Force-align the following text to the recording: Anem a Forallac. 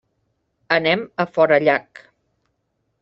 Anem 0.77 1.03
a 1.23 1.27
Forallac. 1.35 2.05